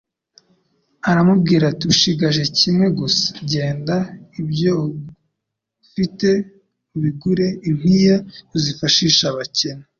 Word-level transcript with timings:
Aramubwira 1.09 1.63
ati: 1.71 1.83
«Ushigaje 1.93 2.43
kimwe 2.57 2.87
gusa, 2.99 3.27
genda 3.51 3.97
ibyo 4.41 4.71
ufite 5.83 6.27
ubigure 6.95 7.45
impiya 7.69 8.15
uzifashishe 8.55 9.23
abakene; 9.31 9.83